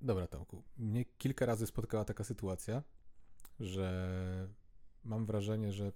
[0.00, 0.62] Dobra, Tomku.
[0.76, 2.82] Mnie kilka razy spotkała taka sytuacja,
[3.60, 4.48] że
[5.04, 5.92] mam wrażenie, że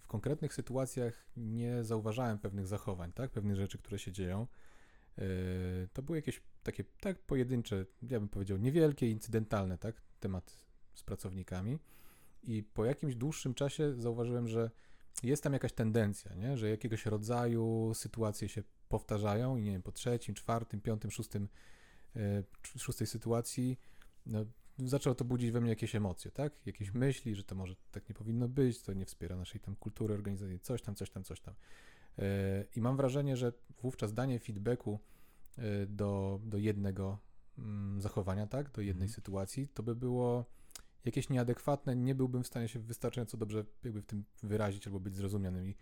[0.00, 3.30] w konkretnych sytuacjach nie zauważałem pewnych zachowań, tak?
[3.30, 4.46] Pewnych rzeczy, które się dzieją.
[5.16, 5.24] Yy,
[5.92, 10.02] To były jakieś takie, tak, pojedyncze, ja bym powiedział, niewielkie, incydentalne, tak?
[10.20, 11.78] Temat z pracownikami.
[12.42, 14.70] I po jakimś dłuższym czasie zauważyłem, że
[15.22, 16.56] jest tam jakaś tendencja, nie?
[16.56, 21.48] że jakiegoś rodzaju sytuacje się powtarzają i nie wiem, po trzecim, czwartym, piątym, szóstym,
[22.78, 23.78] szóstej sytuacji
[24.26, 24.44] no,
[24.78, 26.66] zaczęło to budzić we mnie jakieś emocje, tak?
[26.66, 30.14] Jakieś myśli, że to może tak nie powinno być, to nie wspiera naszej tam kultury
[30.14, 31.54] organizacyjnej, coś tam, coś tam, coś tam.
[32.18, 35.00] E, I mam wrażenie, że wówczas danie feedbacku
[35.58, 37.18] e, do, do jednego
[37.58, 38.70] mm, zachowania, tak?
[38.70, 39.14] Do jednej Mhm.
[39.14, 40.44] sytuacji, to by było
[41.04, 45.14] jakieś nieadekwatne, nie byłbym w stanie się wystarczająco dobrze jakby w tym wyrazić albo być
[45.14, 45.66] zrozumianym.
[45.66, 45.76] I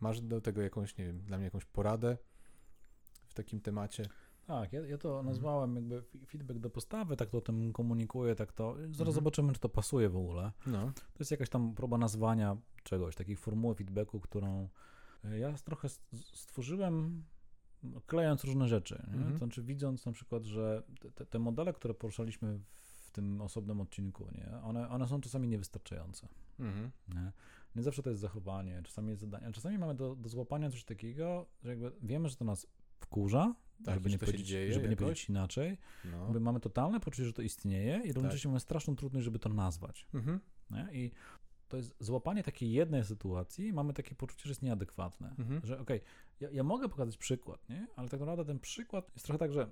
[0.00, 2.16] masz do tego jakąś, nie wiem, dla mnie jakąś poradę
[3.26, 4.02] w takim temacie?
[4.46, 4.98] Tak, ja, ja Mhm.
[5.00, 8.72] to nazwałem jakby feedback do postawy, tak to o tym komunikuję, tak to.
[8.74, 9.12] Zaraz Mhm.
[9.12, 10.52] zobaczymy, czy to pasuje w ogóle.
[10.66, 14.68] No, To jest jakaś tam próba nazwania czegoś, takiej formuły feedbacku, którą
[15.24, 17.24] e, ja trochę st- stworzyłem
[17.82, 19.02] no, klejąc różne rzeczy.
[19.08, 19.14] Nie?
[19.14, 19.32] Mhm.
[19.32, 20.82] To znaczy widząc na przykład, że
[21.14, 22.60] te- te, modele, które poruszaliśmy
[23.06, 24.58] w tym osobnym odcinku, nie?
[24.62, 26.28] One, one są czasami niewystarczające.
[26.60, 26.90] mhm.
[27.08, 27.32] Nie?
[27.76, 31.46] nie zawsze to jest zachowanie, czasami jest zadanie, czasami mamy do, do złapania coś takiego,
[31.62, 32.66] że jakby wiemy, że to nas
[33.00, 33.54] wkurza,
[33.84, 35.78] Tak, żeby, że nie powiedzieć, dzieje żeby nie powiedzieć inaczej.
[36.04, 36.40] no.
[36.40, 38.50] Mamy totalne poczucie, że to istnieje i równocześnie Tak.
[38.52, 40.06] mamy straszną trudność, żeby to nazwać.
[40.14, 40.40] Mhm.
[40.92, 41.10] I
[41.68, 45.34] to jest złapanie takiej jednej sytuacji mamy takie poczucie, że jest nieadekwatne.
[45.38, 45.60] Mhm.
[45.64, 46.00] Że okej,
[46.40, 47.86] ja, ja mogę pokazać przykład, nie?
[47.96, 49.68] ale tak naprawdę ten przykład jest trochę tak, że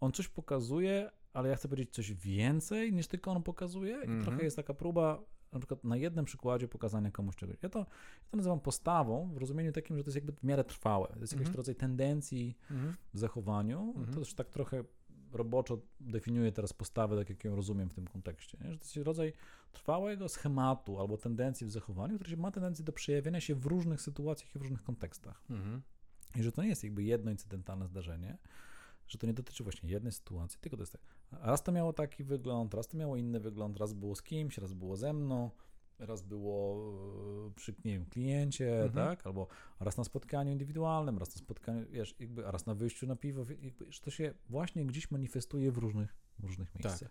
[0.00, 4.22] on coś pokazuje, ale ja chcę powiedzieć coś więcej niż tylko on pokazuje i Mhm.
[4.24, 5.22] trochę jest taka próba
[5.54, 7.56] na przykład na jednym przykładzie pokazania komuś czegoś.
[7.62, 7.84] Ja to, ja
[8.30, 11.08] to nazywam postawą w rozumieniu takim, że to jest jakby w miarę trwałe.
[11.08, 11.56] To jest jakiś Mhm.
[11.56, 12.94] rodzaj tendencji Mhm.
[13.14, 13.94] w zachowaniu.
[13.96, 14.14] Mhm.
[14.14, 14.84] To też tak trochę
[15.32, 18.58] roboczo definiuję teraz postawę, tak jak ją rozumiem w tym kontekście.
[18.60, 18.72] Nie?
[18.72, 19.32] Że to jest rodzaj
[19.72, 24.54] trwałego schematu albo tendencji w zachowaniu, który ma tendencję do przejawiania się w różnych sytuacjach
[24.54, 25.44] i w różnych kontekstach.
[25.50, 25.82] Mhm.
[26.36, 28.38] I że to nie jest jakby jedno incydentalne zdarzenie,
[29.06, 31.02] że to nie dotyczy właśnie jednej sytuacji, tylko to jest tak.
[31.32, 34.72] Raz to miało taki wygląd, raz to miało inny wygląd, raz było z kimś, raz
[34.72, 35.50] było ze mną,
[35.98, 36.76] raz było
[37.46, 38.92] e, przy nie wiem, kliencie, Mhm.
[38.92, 39.26] tak?
[39.26, 39.46] Albo
[39.80, 43.42] raz na spotkaniu indywidualnym, raz na spotkaniu, wiesz, jakby, a raz na wyjściu na piwo,
[43.62, 47.10] jakby, że to się właśnie gdzieś manifestuje w różnych, w różnych miejscach.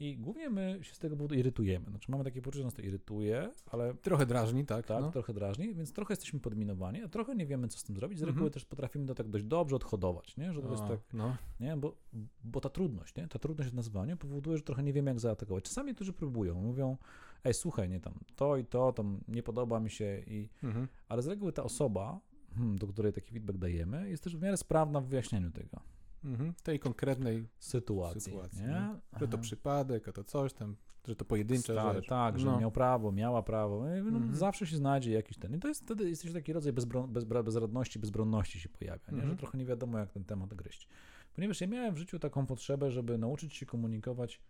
[0.00, 1.90] I głównie my się z tego powodu irytujemy.
[1.90, 4.86] Znaczy mamy takie poczucie, że nas to irytuje, ale Trochę drażni, tak?
[4.86, 5.10] tak, no.
[5.10, 8.18] trochę drażni, więc trochę jesteśmy podminowani, a trochę nie wiemy, co z tym zrobić.
[8.18, 8.36] Z Mhm.
[8.36, 10.52] reguły też potrafimy to tak dość dobrze odhodować, nie?
[10.52, 11.36] że to jest O, tak, no.
[11.60, 11.76] nie?
[11.76, 11.96] Bo,
[12.44, 13.28] bo ta trudność, nie?
[13.28, 15.64] ta trudność w nazwaniu powoduje, że trochę nie wiemy, jak zaatakować.
[15.64, 16.96] Czasami niektórzy próbują, mówią,
[17.44, 20.48] ej, słuchaj, nie tam, to i to, tam nie podoba mi się, i...
[20.62, 20.88] Mhm.
[21.08, 22.20] ale z reguły ta osoba,
[22.54, 25.80] hmm, do której taki feedback dajemy, jest też w miarę sprawna w wyjaśnianiu tego
[26.24, 26.54] Mhm.
[26.62, 28.20] Tej konkretnej sytuacji.
[28.20, 28.62] sytuacji.
[28.62, 28.68] nie?
[29.12, 29.18] no.
[29.20, 30.76] Że to przypadek, a to coś tam,
[31.08, 32.08] że to pojedyncza Stary, rzecz.
[32.08, 32.60] tak, że no.
[32.60, 33.80] miał prawo, miała prawo.
[33.80, 34.34] No, Mhm.
[34.34, 35.54] Zawsze się znajdzie jakiś ten.
[35.54, 39.00] I to jest wtedy jest taki rodzaj bezbro, bezbra, bezradności, bezbronności się pojawia?
[39.08, 39.28] Mhm.
[39.30, 40.88] że trochę nie wiadomo, jak ten temat gryźć.
[41.34, 44.40] Ponieważ ja miałem w życiu taką potrzebę, żeby nauczyć się komunikować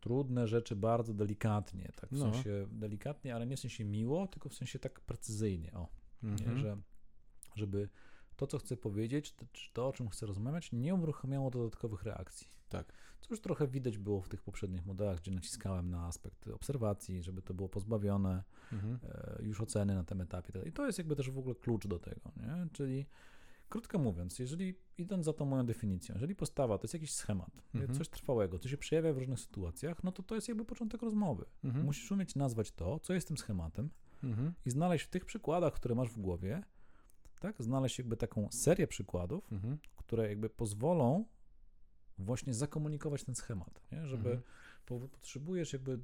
[0.00, 1.92] trudne rzeczy bardzo delikatnie.
[2.00, 2.32] Tak, w No.
[2.32, 5.72] sensie delikatnie, ale nie w sensie miło, tylko w sensie tak precyzyjnie.
[5.74, 5.88] O,
[6.22, 6.54] Mhm.
[6.54, 6.60] nie?
[6.60, 6.76] Że,
[7.56, 7.88] żeby
[8.36, 12.46] to, co chcę powiedzieć, to- czy to, o czym chcę rozmawiać, nie uruchamiało dodatkowych reakcji.
[12.68, 12.92] Tak.
[13.20, 17.42] Co już trochę widać było w tych poprzednich modelach, gdzie naciskałem na aspekt obserwacji, żeby
[17.42, 18.98] to było pozbawione Mhm.
[19.04, 20.52] e, już oceny na tym etapie.
[20.66, 22.68] I to jest jakby też w ogóle klucz do tego, nie?
[22.72, 23.06] Czyli
[23.68, 27.94] krótko mówiąc, jeżeli idąc za tą moją definicją, jeżeli postawa to jest jakiś schemat, Mhm.
[27.98, 31.44] coś trwałego, co się przejawia w różnych sytuacjach, no to to jest jakby początek rozmowy.
[31.64, 31.84] Mhm.
[31.84, 33.90] Musisz umieć nazwać to, co jest tym schematem
[34.24, 34.52] Mhm.
[34.66, 36.62] i znaleźć w tych przykładach, które masz w głowie,
[37.40, 39.78] tak, znaleźć jakby taką serię przykładów, Mhm.
[39.96, 41.24] które jakby pozwolą
[42.18, 44.06] właśnie zakomunikować ten schemat, nie?
[44.06, 44.42] żeby Mhm.
[44.86, 45.98] po, potrzebujesz jakby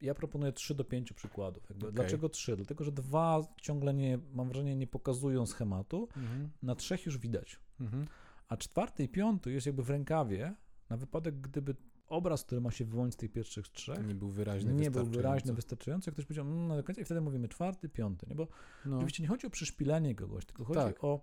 [0.00, 1.64] ja proponuję 3 do 5 przykładów.
[1.70, 1.92] Okej.
[1.92, 2.56] Dlaczego 3?
[2.56, 6.50] Dlatego, że dwa ciągle nie, mam wrażenie, nie pokazują schematu, Mhm.
[6.62, 7.60] na trzech już widać.
[7.80, 8.06] Mhm.
[8.48, 10.54] A czwarty i piąty jest jakby w rękawie,
[10.90, 11.74] na wypadek, gdyby
[12.08, 15.12] obraz, który ma się wyłonić z tych pierwszych trzech, Nie był wyraźny, nie był wyraźny,
[15.12, 15.54] wystarczająco.
[15.54, 18.34] wystarczający, ktoś powiedział, mm, no do końca, i wtedy mówimy czwarty, piąty, nie?
[18.34, 18.48] bo
[18.86, 18.96] No.
[18.96, 21.04] oczywiście nie chodzi o przyszpilenie kogoś, tylko chodzi Tak.
[21.04, 21.20] o,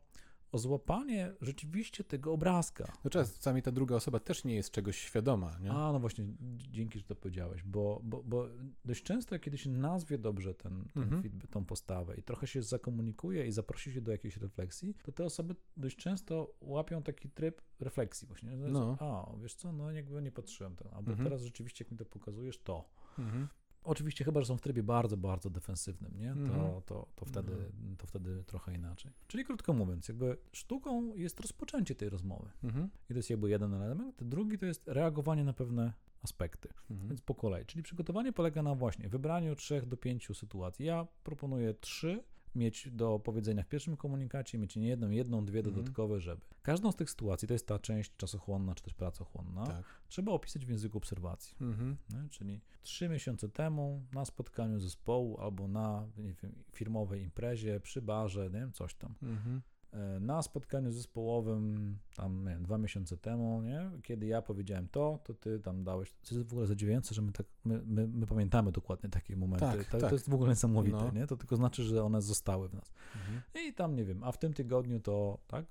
[0.51, 2.91] o złapanie rzeczywiście tego obrazka.
[3.03, 5.71] No czasami ta druga osoba też nie jest czegoś świadoma, nie?
[5.71, 6.25] A, no właśnie,
[6.71, 8.47] dzięki, że to powiedziałeś, bo, bo, bo
[8.85, 11.21] dość często, kiedy się nazwie dobrze ten, ten Mhm.
[11.21, 15.25] feedback, tą postawę i trochę się zakomunikuje i zaprosi się do jakiejś refleksji, to te
[15.25, 18.57] osoby dość często łapią taki tryb refleksji właśnie.
[18.57, 18.97] No.
[18.99, 21.23] A, wiesz co, no jakby nie patrzyłem ten, albo Mhm.
[21.29, 22.89] teraz rzeczywiście, jak mi to pokazujesz, to.
[23.19, 23.47] Mhm.
[23.83, 26.33] Oczywiście chyba, że są w trybie bardzo, bardzo defensywnym, nie?
[26.33, 26.81] To, Mhm.
[26.85, 27.95] to, to, wtedy, Mhm.
[27.97, 29.11] to wtedy trochę inaczej.
[29.27, 32.49] Czyli krótko mówiąc, jakby sztuką jest rozpoczęcie tej rozmowy.
[32.63, 32.89] Mhm.
[33.09, 34.23] I to jest jakby jeden element.
[34.23, 35.93] Drugi to jest reagowanie na pewne
[36.23, 36.69] aspekty.
[36.89, 37.09] Mhm.
[37.09, 37.65] Więc po kolei.
[37.65, 40.85] Czyli przygotowanie polega na właśnie wybraniu trzech do pięciu sytuacji.
[40.85, 42.23] Ja proponuję trzy
[42.55, 45.75] mieć do powiedzenia w pierwszym komunikacie, mieć nie jedną, jedną, dwie Mhm.
[45.75, 46.41] dodatkowe, żeby.
[46.61, 49.85] Każdą z tych sytuacji, to jest ta część czasochłonna, czy też pracochłonna, Tak.
[50.07, 51.55] trzeba opisać w języku obserwacji.
[51.61, 51.97] Mhm.
[52.29, 58.43] Czyli trzy miesiące temu na spotkaniu zespołu albo na nie wiem, firmowej imprezie, przy barze,
[58.43, 59.15] nie wiem, coś tam.
[59.23, 59.61] Mhm.
[59.93, 63.91] E, Na spotkaniu zespołowym, tam nie wiem, dwa miesiące temu, nie?
[64.03, 66.11] kiedy ja powiedziałem to, to ty tam dałeś.
[66.13, 69.65] To jest w ogóle zadziwiające, że my, tak, my, my, my pamiętamy dokładnie takie momenty.
[69.65, 70.09] Tak, to, tak.
[70.09, 71.11] to jest w ogóle niesamowite, No.
[71.11, 71.27] nie?
[71.27, 72.91] To tylko znaczy, że one zostały w nas.
[73.15, 73.41] Mhm.
[73.67, 75.65] I tam, nie wiem, a w tym tygodniu to, tak,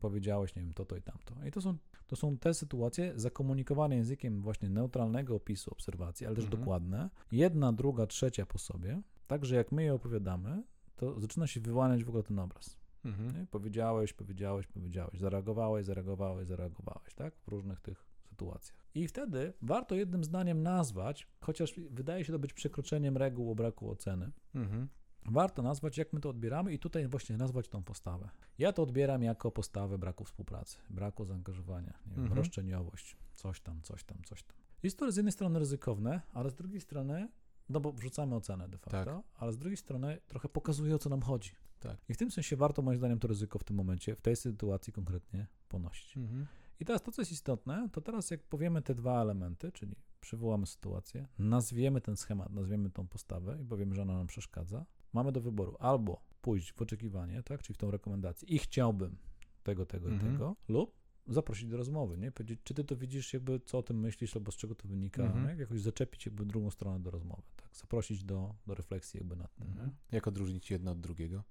[0.00, 1.34] powiedziałeś, nie wiem, to, to i tamto.
[1.48, 1.76] I to są,
[2.06, 6.60] to są te sytuacje zakomunikowane językiem właśnie neutralnego opisu obserwacji, ale też Mhm.
[6.62, 7.10] dokładne.
[7.32, 9.02] Jedna, druga, trzecia po sobie.
[9.26, 10.62] Tak, że jak my je opowiadamy,
[10.96, 12.76] to zaczyna się wyłaniać w ogóle ten obraz.
[13.06, 13.46] Mhm.
[13.46, 17.34] Powiedziałeś, powiedziałeś, powiedziałeś, zareagowałeś, zareagowałeś, zareagowałeś, tak?
[17.36, 18.86] W różnych tych sytuacjach.
[18.94, 23.90] I wtedy warto jednym zdaniem nazwać, chociaż wydaje się to być przekroczeniem reguł o braku
[23.90, 24.88] oceny, Mhm.
[25.26, 28.28] warto nazwać, jak my to odbieramy i tutaj właśnie nazwać tą postawę.
[28.58, 32.38] Ja to odbieram jako postawę braku współpracy, braku zaangażowania, nie wiem, Mhm.
[32.38, 34.56] roszczeniowość, coś tam, coś tam, coś tam.
[34.82, 37.28] Jest to z jednej strony ryzykowne, ale z drugiej strony,
[37.68, 39.24] no bo wrzucamy ocenę de facto, Tak.
[39.34, 41.50] ale z drugiej strony trochę pokazuje, o co nam chodzi.
[41.80, 41.96] Tak.
[42.08, 44.92] I w tym sensie warto moim zdaniem to ryzyko w tym momencie, w tej sytuacji
[44.92, 46.16] konkretnie ponosić.
[46.16, 46.46] Mhm.
[46.80, 50.66] I teraz to, co jest istotne, to teraz jak powiemy te dwa elementy, czyli przywołamy
[50.66, 55.40] sytuację, nazwiemy ten schemat, nazwiemy tą postawę i powiemy, że ona nam przeszkadza, mamy do
[55.40, 59.16] wyboru albo pójść w oczekiwanie, tak, czyli w tą rekomendację i chciałbym
[59.62, 60.32] tego, tego i Mhm.
[60.32, 60.94] tego, lub
[61.28, 62.32] zaprosić do rozmowy, nie?
[62.32, 65.22] Powiedzieć, czy ty to widzisz, jakby co o tym myślisz, albo z czego to wynika,
[65.22, 65.58] Mhm.
[65.58, 67.68] jakoś zaczepić jakby drugą stronę do rozmowy, tak?
[67.72, 69.66] Zaprosić do, do refleksji jakby nad tym.
[69.68, 69.90] Mhm.
[70.12, 71.42] Jak odróżnić jedno od drugiego?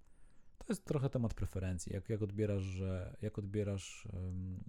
[0.57, 1.94] To jest trochę temat preferencji.
[1.94, 4.60] Jak, jak odbierasz, że, jak odbierasz em,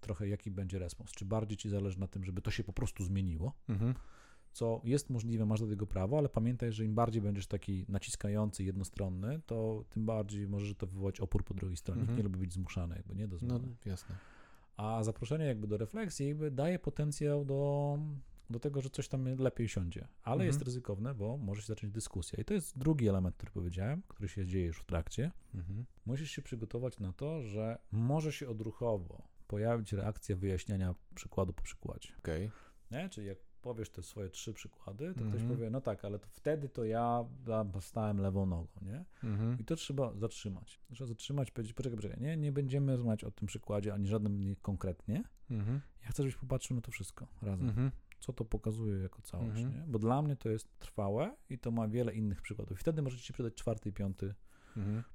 [0.00, 1.10] trochę jaki będzie respons?
[1.12, 3.94] Czy bardziej ci zależy na tym, żeby to się po prostu zmieniło, Mhm.
[4.52, 8.64] co jest możliwe, masz do tego prawo, ale pamiętaj, że im bardziej będziesz taki naciskający,
[8.64, 12.00] jednostronny, to tym bardziej może to wywołać opór po drugiej stronie.
[12.00, 12.18] Nikt Mhm.
[12.18, 13.76] nie lubi być zmuszany, jakby nie do No, zmiany.
[13.84, 14.14] jasne.
[14.76, 17.98] A zaproszenie jakby do refleksji jakby daje potencjał do,
[18.50, 20.08] do tego, że coś tam lepiej siądzie.
[20.22, 20.46] Ale Mhm.
[20.46, 22.38] jest ryzykowne, bo może się zacząć dyskusja.
[22.40, 25.30] I to jest drugi element, który powiedziałem, który się dzieje już w trakcie.
[25.54, 25.84] Mhm.
[26.06, 32.08] Musisz się przygotować na to, że może się odruchowo pojawić reakcja wyjaśniania przykładu po przykładzie.
[32.18, 32.50] Okej.
[32.90, 33.08] Nie?
[33.08, 35.48] Czyli jak powiesz te swoje trzy przykłady, to ktoś Mhm.
[35.48, 37.24] powie, no tak, ale to wtedy to ja
[37.80, 39.04] stałem lewą nogą, nie?
[39.24, 39.58] Mhm.
[39.58, 40.80] I to trzeba zatrzymać.
[40.94, 44.56] Trzeba zatrzymać, powiedzieć, poczekaj, poczekaj, nie, nie będziemy rozmawiać o tym przykładzie, ani żadnym nie
[44.56, 45.24] konkretnie.
[45.50, 45.80] Mhm.
[46.04, 47.68] Ja chcę, żebyś popatrzył na to wszystko razem.
[47.68, 47.90] Mhm.
[48.20, 49.74] Co to pokazuje jako całość, Mhm.
[49.86, 49.92] nie?
[49.92, 52.72] Bo dla mnie to jest trwałe i to ma wiele innych przykładów.
[52.78, 54.34] I wtedy może ci przydać czwarty i piąty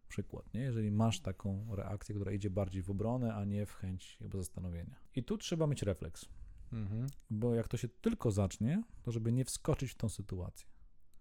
[0.08, 0.62] przykład, nie?
[0.62, 4.96] Jeżeli masz taką reakcję, która idzie bardziej w obronę, a nie w chęć jakby zastanowienia.
[5.16, 6.26] I tu trzeba mieć refleks,
[6.74, 7.08] Mhm.
[7.30, 10.68] bo jak to się tylko zacznie, to żeby nie wskoczyć w tą sytuację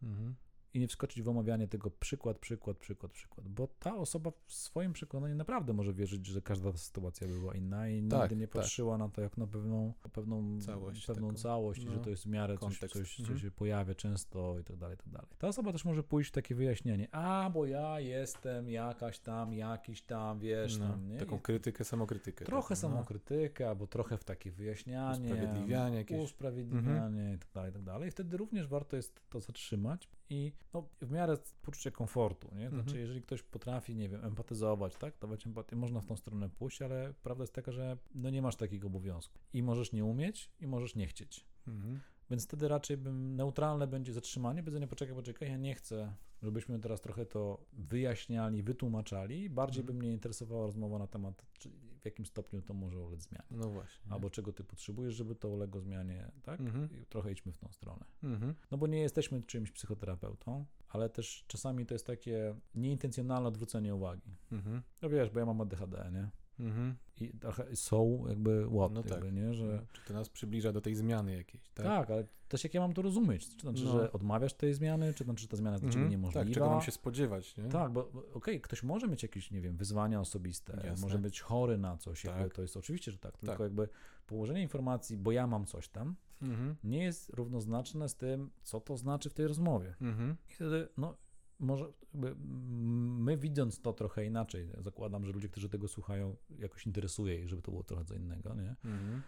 [0.03, 0.37] Mhm.
[0.77, 4.93] I nie wskoczyć w omawianie tego przykład, przykład, przykład, przykład, bo ta osoba w swoim
[4.93, 8.63] przekonaniu naprawdę może wierzyć, że każda ta sytuacja była inna i Tak, nigdy nie tak.
[8.63, 11.39] patrzyła na to jak na pewną, pewną Całość pewną taką.
[11.39, 12.97] całość i że No, to jest w miarę coś, kontekst.
[12.97, 13.39] coś, co Mhm.
[13.39, 15.29] się pojawia często i tak dalej, i tak dalej.
[15.39, 20.03] Ta osoba też może pójść w takie wyjaśnienie, a bo ja jestem jakaś tam, jakiś
[20.03, 21.19] tam, wiesz, No, tam, nie?
[21.19, 22.45] taką I krytykę, samokrytykę.
[22.45, 22.95] Trochę taką, no.
[22.95, 26.11] samokrytykę, albo trochę w takie wyjaśnianie, Usprawiedliwianie jakieś.
[26.13, 26.25] Mhm.
[26.25, 28.11] usprawiedliwianie i tak dalej, i tak dalej.
[28.11, 32.69] Wtedy również warto jest to zatrzymać i no, w miarę poczucie komfortu, nie?
[32.71, 33.01] Znaczy, Mhm.
[33.01, 37.15] jeżeli ktoś potrafi, nie wiem, empatyzować, tak, dawać empatię, można w tą stronę pójść, ale
[37.23, 39.39] prawda jest taka, że no nie masz takiego obowiązku.
[39.53, 41.47] I możesz nie umieć, i możesz nie chcieć.
[41.67, 42.01] Mhm.
[42.31, 47.01] Więc wtedy raczej bym neutralne będzie zatrzymanie, powiedzenie poczekaj, poczekaj, ja nie chcę, żebyśmy teraz
[47.01, 49.51] trochę to wyjaśniali, wytłumaczali.
[49.51, 49.99] Bardziej Mhm.
[49.99, 51.71] by mnie interesowała rozmowa na temat, czy
[52.07, 53.49] jakim stopniu to może ulec zmianie.
[53.51, 54.13] No właśnie.
[54.13, 56.61] Albo czego ty potrzebujesz, żeby to uległo zmianie, tak?
[56.61, 56.89] Mhm.
[57.03, 58.05] I trochę idźmy w tą stronę.
[58.23, 58.55] Mhm.
[58.71, 64.37] No bo nie jesteśmy czymś psychoterapeutą, ale też czasami to jest takie nieintencjonalne odwrócenie uwagi.
[64.53, 64.83] Mhm.
[65.03, 66.31] No wiesz, bo ja mam ADHD, nie?
[66.61, 66.97] Mhm.
[67.21, 69.33] I trochę są jakby what, No jakby, tak.
[69.33, 69.55] nie?
[69.55, 71.87] Że Czy to nas przybliża do tej zmiany jakiejś, tak?
[71.87, 72.11] tak.
[72.11, 73.49] ale też jak ja mam to rozumieć?
[73.49, 73.93] Czy to znaczy, No.
[73.93, 76.21] że odmawiasz tej zmiany, czy to znaczy, że ta zmiana jest dla ciebie Mhm.
[76.21, 76.45] niemożliwa?
[76.45, 77.65] Tak, czego mam się spodziewać, nie?
[77.65, 81.07] Tak, bo okej, ktoś może mieć jakieś, nie wiem, wyzwania osobiste, Jasne.
[81.07, 82.55] może być chory na coś, jakby, Tak.
[82.55, 83.61] to jest oczywiście, że tak, tylko Tak.
[83.61, 83.89] jakby
[84.27, 86.77] położenie informacji, bo ja mam coś tam, Mhm.
[86.85, 89.95] nie jest równoznaczne z tym, co to znaczy w tej rozmowie.
[90.01, 90.37] Mhm.
[90.51, 91.15] I wtedy, no,
[91.61, 97.41] może mm, my widząc to trochę inaczej, zakładam, że ludzie, którzy tego słuchają, jakoś interesuje
[97.41, 98.77] ich, żeby to było trochę co innego, nie?
[98.85, 99.23] Mhm.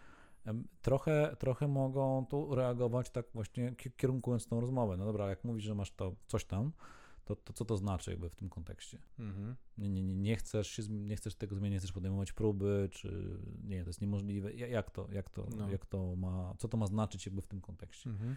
[0.83, 4.97] trochę, trochę mogą tu reagować tak właśnie kierunkując tą rozmowę.
[4.97, 6.73] No dobra, jak mówisz, że masz to coś tam,
[7.25, 8.99] to, to co to znaczy jakby w tym kontekście?
[9.19, 9.57] Mhm.
[9.79, 13.83] Nie, nie, nie, chcesz się, nie chcesz tego zmienić, nie chcesz podejmować próby, czy nie,
[13.83, 14.53] to jest niemożliwe.
[14.53, 15.71] Jak to, jak to, no.
[15.71, 18.11] jak to ma, co to ma znaczyć jakby w tym kontekście?
[18.11, 18.37] Mhm.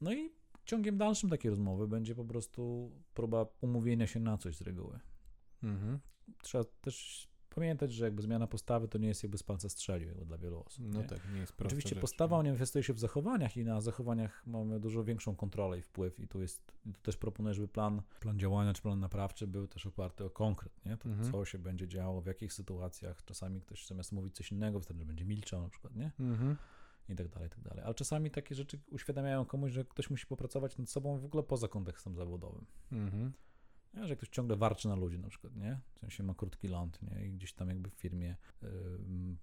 [0.00, 0.30] No i
[0.64, 5.00] ciągiem dalszym takiej rozmowy będzie po prostu próba umówienia się na coś z reguły.
[5.62, 5.98] Mhm.
[6.42, 10.38] Trzeba też pamiętać, że jakby zmiana postawy to nie jest jakby z palca strzelił dla
[10.38, 10.84] wielu osób.
[10.88, 11.06] No nie?
[11.06, 12.48] tak, nie jest prosta Oczywiście rzecz, postawa nie?
[12.48, 16.40] manifestuje się w zachowaniach i na zachowaniach mamy dużo większą kontrolę i wpływ i tu
[16.40, 20.30] jest, tu też proponuję, żeby plan, plan działania czy plan naprawczy był też oparty o
[20.30, 20.96] konkret, nie?
[20.96, 21.32] To, mhm.
[21.32, 25.24] co się będzie działo, w jakich sytuacjach, czasami ktoś zamiast mówić coś innego, wtedy będzie
[25.24, 26.12] milczał na przykład, nie?
[26.20, 26.56] Mhm
[27.10, 27.84] i tak dalej, i tak dalej.
[27.84, 31.68] Ale czasami takie rzeczy uświadamiają komuś, że ktoś musi popracować nad sobą w ogóle poza
[31.68, 32.66] kontekstem zawodowym.
[32.92, 33.32] Mhm.
[33.94, 35.80] Nie, że ktoś ciągle warczy na ludzi na przykład, nie?
[36.00, 37.26] W sensie ma krótki ląd, nie?
[37.26, 38.66] I gdzieś tam jakby w firmie y,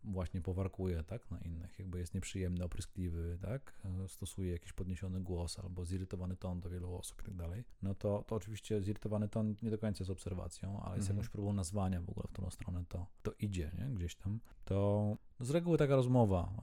[0.04, 1.32] właśnie powarkuje, tak?
[1.32, 1.80] Na innych.
[1.80, 3.82] Jakby jest nieprzyjemny, opryskliwy, tak?
[4.08, 7.64] Stosuje jakiś podniesiony głos albo zirytowany ton do wielu osób i tak dalej.
[7.82, 11.18] No to, to oczywiście zirytowany ton nie do końca jest obserwacją, ale jest mhm.
[11.18, 13.96] jakąś próbą nazwania w ogóle, w którą stronę to, to idzie, nie?
[13.96, 14.40] Gdzieś tam.
[14.66, 16.54] To z reguły taka rozmowa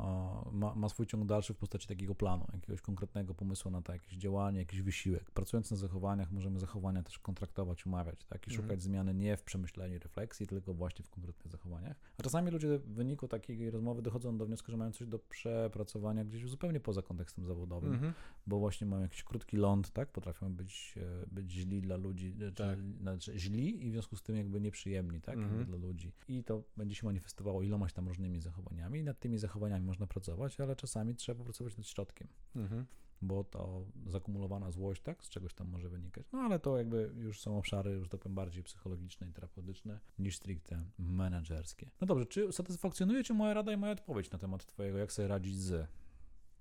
[0.52, 4.18] ma, ma, swój ciąg dalszy w postaci takiego planu, jakiegoś konkretnego pomysłu na to, jakieś
[4.18, 5.30] działanie, jakiś wysiłek.
[5.30, 8.46] Pracując na zachowaniach, możemy zachowania też kontraktować, umawiać, tak?
[8.46, 8.62] I mhm.
[8.62, 9.44] szukać zmiany nie w
[9.84, 11.96] przemyśleniu, refleksji, tylko właśnie w konkretnych zachowaniach.
[12.18, 16.24] A czasami ludzie w wyniku takiej rozmowy dochodzą do wniosku, że mają coś do przepracowania
[16.24, 18.12] gdzieś zupełnie poza kontekstem zawodowym, mhm.
[18.46, 20.12] bo właśnie mają jakiś krótki ląd, tak?
[20.12, 22.76] Potrafią być, e, być źli dla ludzi, e, tak.
[22.76, 25.36] czy, znaczy źli i w związku z tym jakby nieprzyjemni, tak?
[25.36, 25.64] Mhm.
[25.64, 26.12] Dla ludzi.
[26.28, 30.60] I to będzie się manifestowało ilomaś tam różnymi zachowaniami i nad tymi zachowaniami można pracować,
[30.60, 32.86] ale czasami trzeba popracować nad środkiem, mhm.
[33.22, 36.26] Bo to zakumulowana złość, tak, z czegoś tam może wynikać.
[36.32, 40.36] No ale to jakby już są obszary, już tak powiem, bardziej psychologiczne i terapeutyczne niż
[40.36, 41.90] stricte menedżerskie.
[42.00, 45.28] No dobrze, czy satysfakcjonuje Cię moja rada i moja odpowiedź na temat Twojego, jak sobie
[45.28, 45.88] radzić z?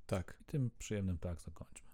[0.06, 0.38] Tak.
[0.42, 1.88] I tym przyjemnym tak zakończmy.